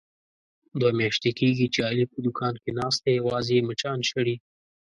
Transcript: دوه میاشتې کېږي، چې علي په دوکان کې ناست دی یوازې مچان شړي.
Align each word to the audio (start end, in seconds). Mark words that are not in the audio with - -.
دوه 0.79 0.91
میاشتې 0.99 1.31
کېږي، 1.39 1.67
چې 1.73 1.79
علي 1.89 2.05
په 2.11 2.17
دوکان 2.25 2.53
کې 2.61 2.71
ناست 2.79 2.99
دی 3.05 3.11
یوازې 3.19 3.65
مچان 3.69 3.99
شړي. 4.09 4.35